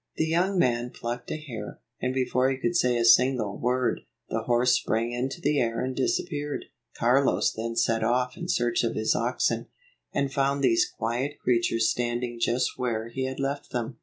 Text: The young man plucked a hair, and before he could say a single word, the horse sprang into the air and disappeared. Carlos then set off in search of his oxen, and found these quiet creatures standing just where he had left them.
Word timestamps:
The 0.15 0.25
young 0.25 0.57
man 0.57 0.89
plucked 0.89 1.29
a 1.29 1.37
hair, 1.37 1.79
and 2.01 2.11
before 2.11 2.49
he 2.49 2.57
could 2.57 2.75
say 2.75 2.97
a 2.97 3.05
single 3.05 3.59
word, 3.59 3.99
the 4.29 4.41
horse 4.45 4.71
sprang 4.73 5.11
into 5.11 5.39
the 5.39 5.59
air 5.59 5.79
and 5.85 5.95
disappeared. 5.95 6.65
Carlos 6.97 7.51
then 7.53 7.75
set 7.75 8.03
off 8.03 8.35
in 8.35 8.47
search 8.49 8.83
of 8.83 8.95
his 8.95 9.13
oxen, 9.13 9.67
and 10.11 10.33
found 10.33 10.63
these 10.63 10.89
quiet 10.89 11.37
creatures 11.37 11.87
standing 11.91 12.39
just 12.39 12.79
where 12.79 13.09
he 13.09 13.25
had 13.25 13.39
left 13.39 13.69
them. 13.69 13.97